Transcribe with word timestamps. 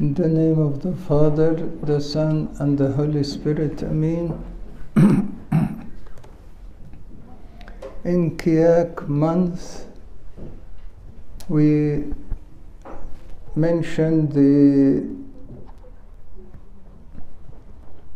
In 0.00 0.14
the 0.14 0.28
name 0.28 0.58
of 0.58 0.80
the 0.80 0.94
Father, 0.96 1.52
the 1.82 2.00
Son, 2.00 2.56
and 2.58 2.78
the 2.78 2.90
Holy 2.90 3.22
Spirit, 3.22 3.82
Amen. 3.82 4.32
In 8.04 8.34
Kiyak 8.38 9.06
month, 9.06 9.84
we 11.50 12.04
mentioned 13.54 14.32
the 14.32 15.06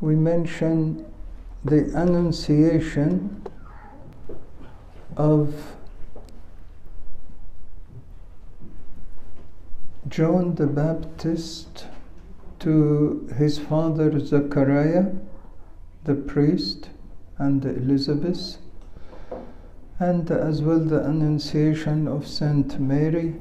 we 0.00 0.16
mentioned 0.16 1.06
the 1.64 1.92
annunciation 1.94 3.40
of 5.16 5.77
John 10.18 10.56
the 10.56 10.66
Baptist 10.66 11.86
to 12.58 13.30
his 13.36 13.60
father 13.60 14.18
Zechariah, 14.18 15.12
the 16.02 16.16
priest, 16.16 16.88
and 17.38 17.64
Elizabeth, 17.64 18.58
and 20.00 20.28
as 20.28 20.60
well 20.60 20.80
the 20.80 21.04
Annunciation 21.04 22.08
of 22.08 22.26
Saint 22.26 22.80
Mary 22.80 23.36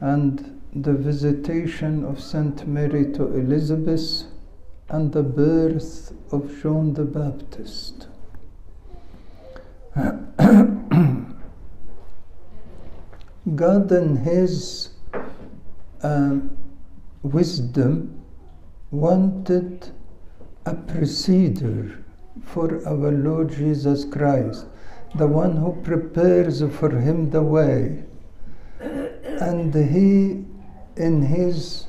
and 0.00 0.62
the 0.74 0.94
visitation 0.94 2.06
of 2.06 2.22
Saint 2.22 2.66
Mary 2.66 3.12
to 3.12 3.36
Elizabeth 3.36 4.24
and 4.88 5.12
the 5.12 5.22
birth 5.22 6.14
of 6.32 6.58
John 6.62 6.94
the 6.94 7.04
Baptist. 7.04 8.08
God 13.54 13.92
in 13.92 14.16
His 14.16 14.93
uh, 16.04 16.38
wisdom 17.22 18.22
wanted 18.90 19.90
a 20.66 20.74
preceder 20.74 22.04
for 22.42 22.86
our 22.86 23.10
Lord 23.10 23.50
Jesus 23.50 24.04
Christ, 24.04 24.66
the 25.14 25.26
one 25.26 25.56
who 25.56 25.80
prepares 25.82 26.62
for 26.74 26.90
Him 26.90 27.30
the 27.30 27.42
way. 27.42 28.04
And 28.80 29.74
He, 29.74 30.44
in 30.96 31.22
His 31.22 31.86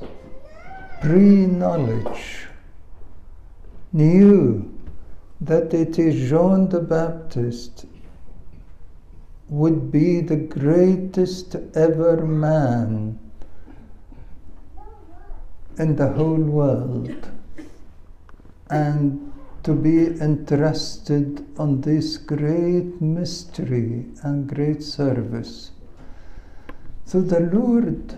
pre 1.01 1.45
knowledge, 1.45 2.47
knew 3.91 4.73
that 5.41 5.73
it 5.73 5.99
is 5.99 6.29
John 6.29 6.69
the 6.69 6.79
Baptist 6.79 7.85
would 9.49 9.91
be 9.91 10.21
the 10.21 10.37
greatest 10.37 11.55
ever 11.75 12.25
man 12.25 13.19
in 15.77 15.95
the 15.95 16.07
whole 16.07 16.35
world 16.35 17.29
and 18.69 19.31
to 19.63 19.73
be 19.73 20.07
entrusted 20.21 21.45
on 21.57 21.81
this 21.81 22.17
great 22.17 23.01
mystery 23.01 24.05
and 24.23 24.47
great 24.47 24.83
service. 24.83 25.71
So 27.05 27.21
the 27.21 27.39
Lord, 27.39 28.15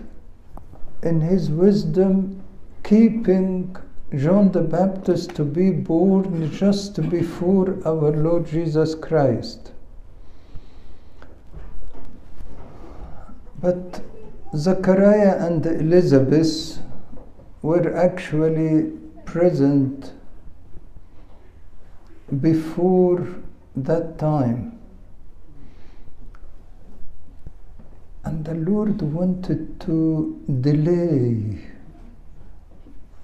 in 1.02 1.20
His 1.20 1.50
wisdom, 1.50 2.42
keeping 2.82 3.76
John 4.14 4.52
the 4.52 4.62
Baptist 4.62 5.34
to 5.36 5.44
be 5.44 5.70
born 5.70 6.50
just 6.50 7.08
before 7.10 7.78
our 7.84 8.12
Lord 8.12 8.46
Jesus 8.46 8.94
Christ. 8.94 9.72
But 13.60 14.02
Zechariah 14.54 15.46
and 15.46 15.64
Elizabeth 15.66 16.78
were 17.62 17.96
actually 17.96 18.92
present 19.24 20.12
before 22.40 23.26
that 23.74 24.18
time. 24.18 24.78
And 28.24 28.44
the 28.44 28.54
Lord 28.54 29.00
wanted 29.00 29.80
to 29.80 30.38
delay 30.60 31.58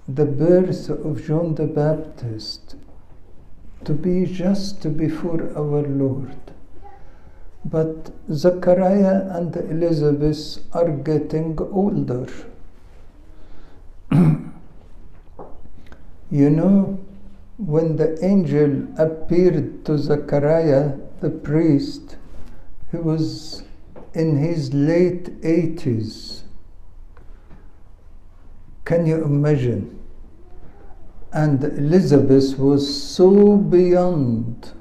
the 0.08 0.24
birth 0.24 0.88
of 0.88 1.24
John 1.26 1.54
the 1.54 1.66
Baptist 1.66 2.76
to 3.84 3.92
be 3.92 4.24
just 4.26 4.96
before 4.96 5.42
our 5.56 5.82
Lord. 5.82 6.36
But 7.64 8.10
Zechariah 8.32 9.28
and 9.30 9.56
Elizabeth 9.56 10.58
are 10.74 10.90
getting 10.90 11.58
older. 11.60 12.26
You 16.30 16.50
know, 16.50 16.98
when 17.56 17.96
the 17.96 18.18
angel 18.24 18.86
appeared 18.98 19.84
to 19.84 19.96
Zechariah, 19.96 20.96
the 21.20 21.30
priest, 21.30 22.16
he 22.90 22.96
was 22.96 23.62
in 24.14 24.36
his 24.36 24.72
late 24.74 25.40
80s. 25.40 26.42
Can 28.84 29.06
you 29.06 29.24
imagine? 29.24 29.98
And 31.32 31.64
Elizabeth 31.64 32.58
was 32.58 33.02
so 33.02 33.56
beyond 33.56 34.72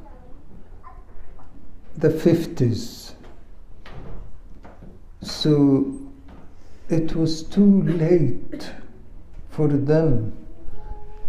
the 1.97 2.09
50s. 2.09 3.13
So 5.21 5.99
it 6.89 7.15
was 7.15 7.43
too 7.43 7.83
late 7.83 8.71
for 9.55 9.67
them 9.67 10.33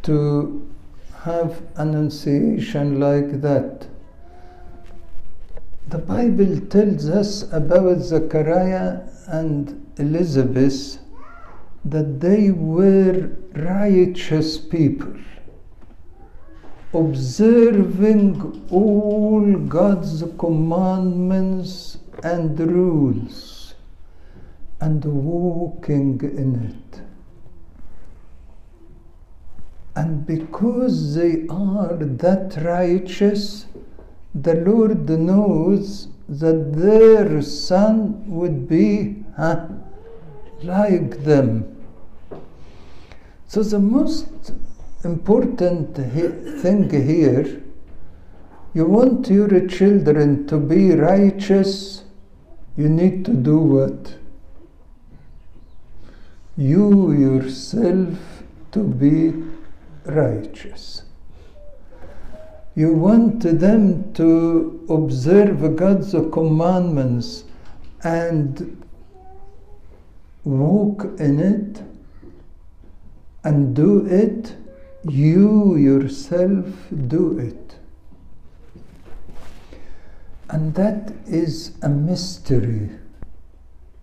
to 0.03 0.71
have 1.23 1.62
annunciation 1.77 3.01
like 3.01 3.41
that. 3.41 3.87
The 5.89 5.99
Bible 5.99 6.61
tells 6.67 7.09
us 7.09 7.51
about 7.53 7.99
Zechariah 8.01 9.01
and 9.29 9.87
Elizabeth 9.99 10.99
that 11.85 12.21
they 12.21 12.51
were 12.51 13.31
righteous 13.55 14.59
people, 14.59 15.15
observing 16.95 18.67
all 18.71 19.55
God's 19.69 20.25
commandments 20.39 21.99
and 22.23 22.59
rules 22.59 23.75
and 24.81 25.05
walking 25.05 26.21
in 26.23 26.55
it. 26.71 26.84
And 29.97 30.27
because 30.27 31.15
they 31.15 31.47
are 31.49 31.97
that 31.97 32.56
righteous, 32.62 33.66
the 34.34 34.55
Lord 34.55 35.09
knows 35.09 36.09
that 36.28 36.72
their 36.72 37.41
son 37.43 38.28
would 38.28 38.69
be 38.69 39.22
huh, 39.37 39.69
like 40.62 41.22
them. 41.22 41.77
So 43.47 43.62
the 43.62 43.78
most 43.78 44.53
important 45.05 45.97
he- 45.97 46.61
thing 46.61 46.91
here, 46.91 47.62
you 48.72 48.87
want 48.87 49.28
your 49.31 49.69
children 49.69 50.47
to 50.49 50.59
be 50.59 50.93
righteous, 50.93 52.03
you 52.76 52.88
need 52.88 53.25
to 53.26 53.32
do 53.32 53.59
what? 53.59 54.15
You 56.56 57.12
yourself 57.12 58.19
to 58.72 58.82
be 58.82 59.53
righteous. 60.04 61.03
You 62.75 62.92
want 62.92 63.42
them 63.42 64.12
to 64.15 64.84
observe 64.88 65.76
God's 65.76 66.12
commandments 66.32 67.44
and 68.03 68.82
walk 70.44 71.04
in 71.19 71.41
it 71.41 71.82
and 73.44 73.76
do 73.76 74.06
it, 74.06 74.56
you 75.08 75.76
yourself 75.76 76.67
do 77.06 77.38
it. 77.38 77.76
And 80.49 80.75
that 80.75 81.12
is 81.26 81.76
a 81.82 81.88
mystery, 81.88 82.90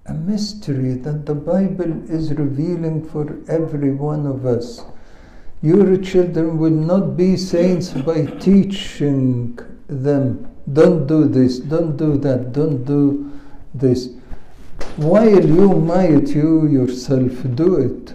a 0.05 0.13
mystery 0.13 0.93
that 0.93 1.25
the 1.25 1.35
Bible 1.35 2.09
is 2.09 2.33
revealing 2.33 3.07
for 3.07 3.39
every 3.47 3.91
one 3.91 4.25
of 4.25 4.45
us. 4.45 4.83
Your 5.61 5.97
children 5.97 6.57
will 6.57 6.71
not 6.71 7.15
be 7.15 7.37
saints 7.37 7.89
by 7.91 8.25
teaching 8.25 9.59
them, 9.87 10.49
don't 10.71 11.05
do 11.05 11.25
this, 11.25 11.59
don't 11.59 11.97
do 11.97 12.17
that, 12.17 12.51
don't 12.51 12.83
do 12.83 13.31
this. 13.73 14.09
While 14.95 15.45
you 15.45 15.69
might 15.79 16.29
you 16.29 16.67
yourself 16.67 17.31
do 17.55 17.75
it, 17.75 18.13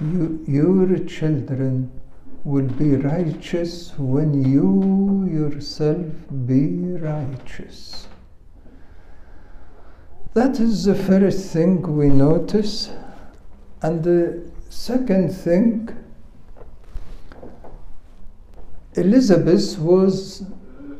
you, 0.00 0.44
your 0.48 0.98
children 1.04 1.92
will 2.42 2.66
be 2.66 2.96
righteous 2.96 3.92
when 3.96 4.44
you 4.44 5.28
yourself 5.30 6.06
be 6.46 6.66
righteous. 6.96 8.08
That 10.34 10.58
is 10.58 10.84
the 10.84 10.96
first 10.96 11.52
thing 11.52 11.80
we 11.96 12.08
notice. 12.08 12.90
And 13.84 14.02
the 14.02 14.40
second 14.70 15.28
thing, 15.28 15.90
Elizabeth 18.94 19.78
was 19.78 20.42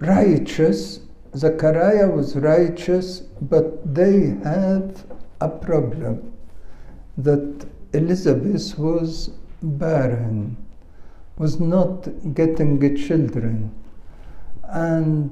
righteous, 0.01 1.01
Zechariah 1.35 2.11
was 2.11 2.37
righteous, 2.37 3.21
but 3.41 3.95
they 3.95 4.37
have 4.45 5.03
a 5.41 5.49
problem 5.49 6.35
that 7.17 7.65
Elizabeth 7.95 8.79
was 8.79 9.31
barren, 9.63 10.55
was 11.39 11.59
not 11.59 12.07
getting 12.35 12.79
children. 12.97 13.75
And 14.65 15.31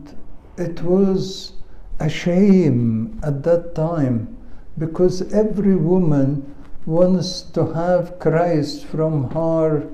it 0.56 0.80
was 0.80 1.52
a 2.00 2.08
shame 2.08 3.20
at 3.22 3.42
that 3.42 3.74
time 3.74 4.38
because 4.78 5.30
every 5.34 5.76
woman 5.76 6.48
wants 6.86 7.42
to 7.42 7.72
have 7.72 8.18
Christ 8.18 8.84
from 8.84 9.30
her 9.30 9.88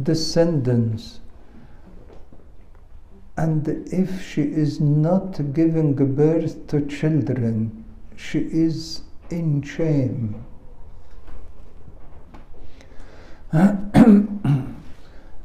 descendants. 0.00 1.20
And 3.36 3.66
if 3.92 4.22
she 4.22 4.42
is 4.42 4.80
not 4.80 5.52
giving 5.52 5.94
birth 6.14 6.66
to 6.68 6.86
children, 6.86 7.84
she 8.16 8.38
is 8.38 9.02
in 9.30 9.62
shame. 9.62 10.44
and 13.52 14.74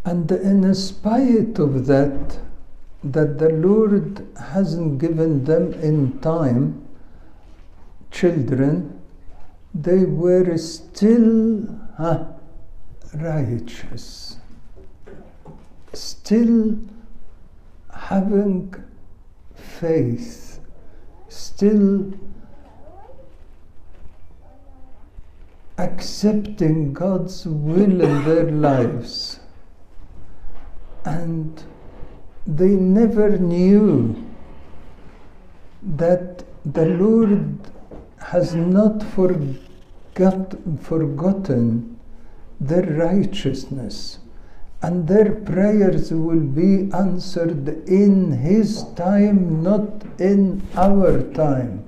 in 0.05 0.75
spite 0.75 1.59
of 1.59 1.87
that, 1.87 2.39
that 3.03 3.37
the 3.37 3.49
Lord 3.49 4.25
hasn't 4.39 4.99
given 4.99 5.43
them 5.43 5.73
in 5.73 6.19
time 6.19 6.87
children, 8.11 8.96
they 9.79 10.05
were 10.05 10.57
still 10.57 11.67
righteous, 13.13 14.37
still 15.93 16.79
having 17.93 18.73
faith, 19.53 20.59
still 21.29 22.11
accepting 25.77 26.91
God's 26.91 27.45
will 27.45 28.01
in 28.01 28.23
their 28.23 28.49
lives. 28.49 29.39
And 31.05 31.63
they 32.47 32.69
never 32.69 33.37
knew 33.37 34.25
that 35.83 36.43
the 36.65 36.85
Lord 36.85 37.59
has 38.17 38.55
not 38.55 39.03
forgot, 40.17 40.55
forgotten 40.81 41.99
their 42.59 42.83
righteousness 42.83 44.19
and 44.81 45.07
their 45.07 45.31
prayers 45.31 46.11
will 46.11 46.39
be 46.39 46.91
answered 46.91 47.67
in 47.87 48.31
His 48.31 48.83
time, 48.95 49.63
not 49.63 50.03
in 50.19 50.61
our 50.75 51.21
time. 51.33 51.83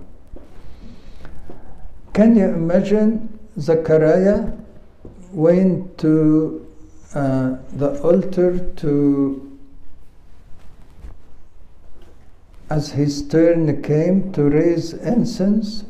Can 2.13 2.35
you 2.35 2.45
imagine 2.45 3.39
Zechariah 3.59 4.51
went 5.31 5.97
to 5.99 6.65
uh, 7.13 7.57
the 7.73 8.01
altar 8.01 8.59
to 8.77 9.45
as 12.71 12.91
his 12.91 13.27
turn 13.27 13.81
came 13.81 14.31
to 14.31 14.43
raise 14.43 14.93
incense, 14.93 15.85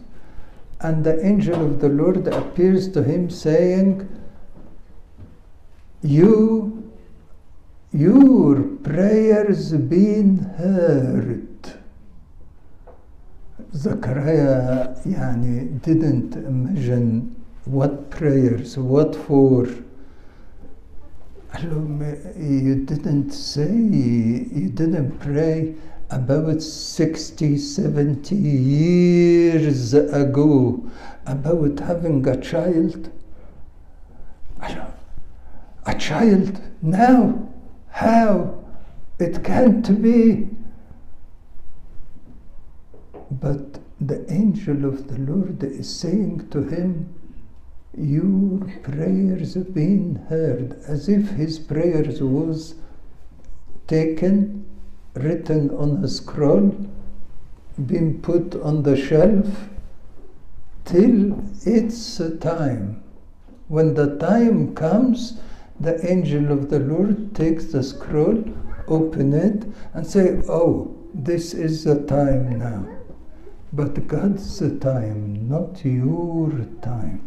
and 0.82 1.04
the 1.04 1.26
angel 1.26 1.66
of 1.66 1.80
the 1.80 1.90
Lord 1.90 2.28
appears 2.28 2.90
to 2.94 3.04
him 3.04 3.30
saying, 3.30 4.08
You, 6.02 6.92
your 7.92 8.62
prayers 8.84 9.74
been 9.74 10.38
heard. 10.58 11.48
Zechariah 13.74 14.96
yani, 15.06 15.82
didn't 15.82 16.36
imagine 16.36 17.36
what 17.66 18.10
prayers, 18.10 18.78
what 18.78 19.16
for. 19.16 19.68
You 21.60 22.86
didn't 22.86 23.32
say, 23.32 23.72
you 23.72 24.70
didn't 24.70 25.20
pray 25.20 25.76
about 26.10 26.62
60, 26.62 27.58
70 27.58 28.36
years 28.36 29.94
ago 29.94 30.90
about 31.26 31.80
having 31.80 32.28
a 32.28 32.40
child. 32.42 33.12
A 35.86 35.96
child 35.96 36.62
now? 36.82 37.50
How? 37.90 38.64
It 39.20 39.44
can't 39.44 40.02
be. 40.02 40.50
But 43.32 43.80
the 44.02 44.32
angel 44.32 44.86
of 44.86 45.08
the 45.08 45.20
Lord 45.20 45.64
is 45.64 45.94
saying 45.94 46.50
to 46.50 46.64
him, 46.64 47.14
Your 47.98 48.60
prayers 48.82 49.54
have 49.54 49.74
been 49.74 50.16
heard, 50.30 50.80
as 50.88 51.10
if 51.10 51.30
his 51.32 51.60
prayers 51.60 52.22
was 52.22 52.76
taken 53.88 54.69
written 55.16 55.70
on 55.72 56.04
a 56.04 56.08
scroll, 56.08 56.76
been 57.86 58.22
put 58.22 58.56
on 58.56 58.84
the 58.84 58.96
shelf 58.96 59.70
till 60.86 61.42
its 61.66 62.22
time. 62.40 63.02
When 63.68 63.94
the 63.94 64.18
time 64.18 64.76
comes, 64.76 65.40
the 65.80 65.96
angel 66.10 66.52
of 66.52 66.70
the 66.70 66.80
Lord 66.80 67.36
takes 67.36 67.66
the 67.66 67.84
scroll, 67.84 68.44
open 68.88 69.34
it, 69.34 69.66
and 69.94 70.06
say, 70.06 70.42
"Oh, 70.50 70.96
this 71.14 71.54
is 71.54 71.84
the 71.84 72.02
time 72.02 72.58
now." 72.58 72.86
But 73.72 74.08
God's 74.08 74.60
time, 74.80 75.48
not 75.48 75.86
your 75.86 76.52
time. 76.82 77.22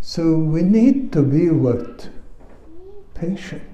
So 0.00 0.38
we 0.38 0.62
need 0.62 1.12
to 1.12 1.22
be 1.22 1.50
what? 1.50 2.10
Patient. 3.14 3.67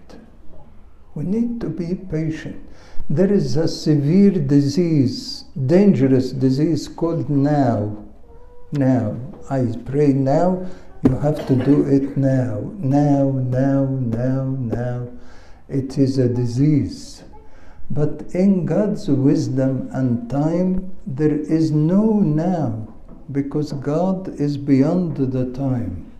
We 1.14 1.24
need 1.24 1.60
to 1.60 1.68
be 1.68 1.94
patient. 1.94 2.56
There 3.08 3.32
is 3.32 3.56
a 3.56 3.68
severe 3.68 4.32
disease, 4.32 5.44
dangerous 5.66 6.32
disease 6.32 6.88
called 6.88 7.30
now. 7.30 8.04
Now. 8.72 9.16
I 9.50 9.66
pray 9.84 10.14
now, 10.14 10.66
you 11.02 11.16
have 11.18 11.46
to 11.48 11.54
do 11.54 11.86
it 11.86 12.16
now. 12.16 12.72
Now, 12.78 13.30
now, 13.30 13.84
now, 13.84 14.44
now. 14.44 15.08
It 15.68 15.98
is 15.98 16.16
a 16.18 16.28
disease. 16.28 17.24
But 17.90 18.22
in 18.32 18.64
God's 18.64 19.08
wisdom 19.08 19.90
and 19.92 20.30
time, 20.30 20.96
there 21.06 21.38
is 21.38 21.70
no 21.70 22.20
now, 22.20 22.88
because 23.30 23.72
God 23.72 24.28
is 24.40 24.56
beyond 24.56 25.16
the 25.18 25.52
time. 25.52 26.10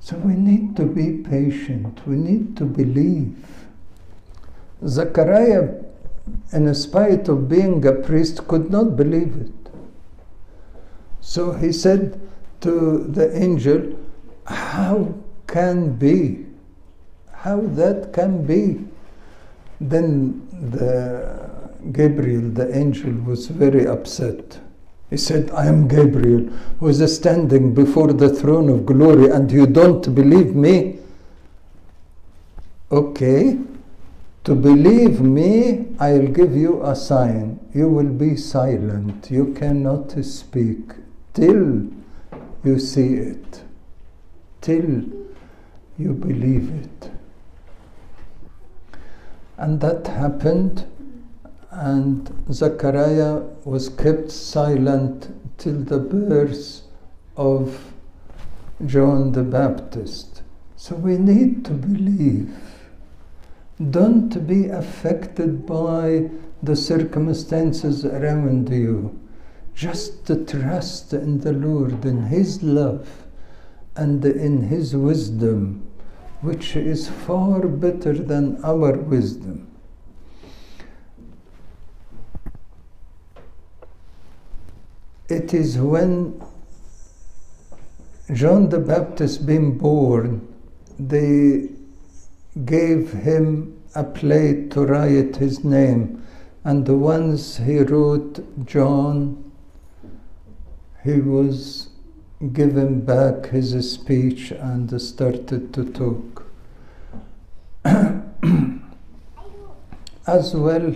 So 0.00 0.16
we 0.18 0.34
need 0.34 0.76
to 0.76 0.84
be 0.84 1.22
patient, 1.22 2.06
we 2.06 2.16
need 2.16 2.56
to 2.58 2.64
believe. 2.64 3.34
Zechariah, 4.86 5.74
in 6.52 6.74
spite 6.74 7.28
of 7.28 7.48
being 7.48 7.84
a 7.86 7.92
priest, 7.92 8.46
could 8.48 8.70
not 8.70 8.96
believe 8.96 9.36
it. 9.36 9.72
So 11.20 11.52
he 11.52 11.72
said 11.72 12.20
to 12.60 12.98
the 13.08 13.36
angel, 13.36 13.98
How 14.44 15.14
can 15.46 15.94
be? 15.94 16.46
How 17.32 17.60
that 17.60 18.12
can 18.12 18.44
be? 18.44 18.84
Then 19.80 20.46
the 20.70 21.50
Gabriel, 21.90 22.48
the 22.50 22.76
angel, 22.76 23.12
was 23.24 23.48
very 23.48 23.86
upset. 23.86 24.60
He 25.10 25.16
said, 25.16 25.50
I 25.50 25.66
am 25.66 25.88
Gabriel, 25.88 26.48
who 26.80 26.88
is 26.88 27.14
standing 27.14 27.74
before 27.74 28.12
the 28.12 28.28
throne 28.28 28.68
of 28.68 28.86
glory, 28.86 29.30
and 29.30 29.50
you 29.50 29.66
don't 29.66 30.14
believe 30.14 30.54
me? 30.54 30.98
Okay, 32.90 33.58
to 34.44 34.54
believe 34.54 35.20
me, 35.20 35.86
I'll 36.00 36.26
give 36.26 36.56
you 36.56 36.82
a 36.84 36.96
sign. 36.96 37.60
You 37.72 37.88
will 37.88 38.12
be 38.12 38.36
silent. 38.36 39.30
You 39.30 39.54
cannot 39.54 40.12
speak 40.24 40.92
till 41.32 41.88
you 42.64 42.78
see 42.78 43.14
it, 43.14 43.62
till 44.60 45.04
you 45.98 46.12
believe 46.12 46.70
it. 46.70 47.10
And 49.58 49.80
that 49.80 50.08
happened, 50.08 50.86
and 51.70 52.28
Zechariah 52.52 53.42
was 53.64 53.88
kept 53.88 54.32
silent 54.32 55.32
till 55.56 55.78
the 55.84 55.98
birth 55.98 56.82
of 57.36 57.92
John 58.86 59.30
the 59.32 59.44
Baptist. 59.44 60.42
So 60.76 60.96
we 60.96 61.16
need 61.16 61.64
to 61.66 61.70
believe. 61.72 62.50
Don't 63.90 64.46
be 64.46 64.68
affected 64.68 65.66
by 65.66 66.30
the 66.62 66.76
circumstances 66.76 68.04
around 68.04 68.68
you. 68.68 69.18
Just 69.74 70.26
trust 70.48 71.12
in 71.12 71.40
the 71.40 71.52
Lord, 71.52 72.04
in 72.04 72.24
His 72.24 72.62
love, 72.62 73.24
and 73.96 74.24
in 74.24 74.62
His 74.62 74.94
wisdom, 74.94 75.86
which 76.42 76.76
is 76.76 77.08
far 77.08 77.66
better 77.66 78.12
than 78.12 78.62
our 78.62 78.92
wisdom. 78.92 79.66
It 85.28 85.54
is 85.54 85.78
when 85.78 86.42
John 88.32 88.68
the 88.68 88.78
Baptist 88.78 89.46
being 89.46 89.78
born, 89.78 90.46
they 90.98 91.70
gave 92.64 93.12
him 93.12 93.82
a 93.94 94.04
plate 94.04 94.70
to 94.70 94.84
write 94.84 95.36
his 95.36 95.64
name, 95.64 96.22
and 96.64 96.86
the 96.86 96.96
ones 96.96 97.56
he 97.58 97.78
wrote 97.78 98.40
John, 98.66 99.50
he 101.02 101.20
was 101.20 101.88
given 102.52 103.00
back 103.04 103.46
his 103.46 103.92
speech 103.92 104.50
and 104.50 105.00
started 105.00 105.72
to 105.74 105.84
talk. 105.92 106.46
As 110.26 110.54
well, 110.54 110.94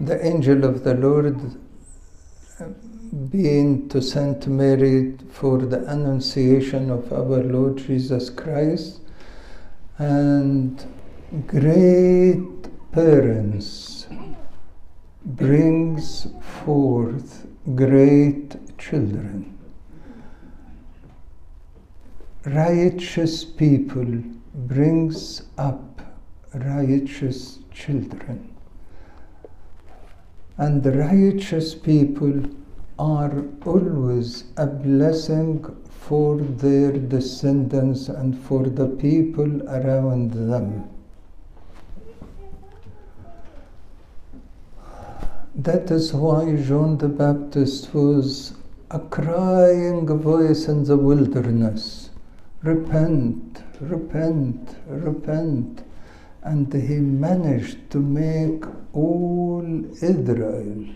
the 0.00 0.24
angel 0.24 0.64
of 0.64 0.84
the 0.84 0.94
Lord 0.94 1.56
being 3.30 3.88
to 3.88 4.00
Saint 4.00 4.46
Mary 4.46 5.16
for 5.30 5.58
the 5.58 5.84
Annunciation 5.86 6.90
of 6.90 7.12
our 7.12 7.42
Lord 7.42 7.78
Jesus 7.78 8.30
Christ 8.30 9.00
and 10.00 10.82
great 11.46 12.68
parents 12.90 14.06
brings 15.40 16.26
forth 16.64 17.46
great 17.74 18.56
children. 18.78 19.58
Righteous 22.46 23.44
people 23.44 24.22
brings 24.54 25.42
up 25.58 26.00
righteous 26.54 27.58
children. 27.70 28.56
And 30.56 30.86
righteous 30.86 31.74
people 31.74 32.42
are 32.98 33.44
always 33.66 34.44
a 34.56 34.66
blessing 34.66 35.62
for 36.06 36.36
their 36.38 36.92
descendants 36.92 38.08
and 38.08 38.36
for 38.46 38.64
the 38.64 38.86
people 38.86 39.62
around 39.68 40.32
them. 40.32 40.88
That 45.54 45.90
is 45.90 46.12
why 46.12 46.56
John 46.56 46.98
the 46.98 47.08
Baptist 47.08 47.92
was 47.94 48.54
a 48.90 48.98
crying 48.98 50.06
voice 50.06 50.68
in 50.68 50.84
the 50.84 50.96
wilderness 50.96 52.10
repent, 52.62 53.62
repent, 53.80 54.76
repent. 54.86 55.82
And 56.42 56.72
he 56.72 56.96
managed 56.96 57.90
to 57.90 57.98
make 57.98 58.64
all 58.94 59.62
Israel 60.02 60.86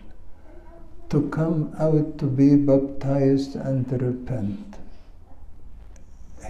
to 1.10 1.28
come 1.28 1.74
out 1.78 2.18
to 2.18 2.26
be 2.26 2.56
baptized 2.56 3.56
and 3.56 3.90
repent. 4.00 4.78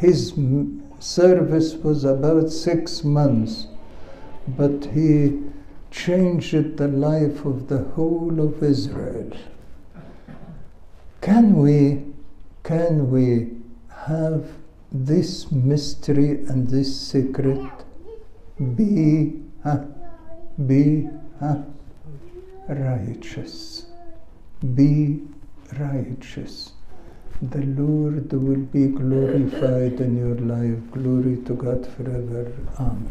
His 0.04 0.34
service 0.98 1.76
was 1.76 2.04
about 2.04 2.50
six 2.50 3.02
months, 3.04 3.68
but 4.46 4.84
he 4.92 5.40
changed 5.90 6.76
the 6.76 6.88
life 6.88 7.46
of 7.46 7.68
the 7.68 7.84
whole 7.94 8.38
of 8.38 8.62
Israel. 8.62 9.32
Can 11.22 11.56
we, 11.56 12.04
can 12.64 13.10
we 13.10 13.52
have 14.08 14.44
this 14.92 15.50
mystery 15.50 16.32
and 16.48 16.68
this 16.68 16.94
secret 16.94 17.66
be, 18.76 19.40
be 20.66 21.08
righteous? 22.68 23.86
Be 24.74 25.22
righteous. 25.78 26.73
The 27.42 27.62
Lord 27.62 28.32
will 28.32 28.64
be 28.72 28.86
glorified 28.86 30.00
in 30.00 30.16
your 30.16 30.36
life. 30.36 30.78
Glory 30.92 31.36
to 31.44 31.54
God 31.54 31.86
forever. 31.86 32.52
Amen. 32.78 33.02